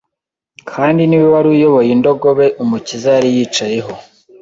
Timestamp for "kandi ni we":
0.71-1.27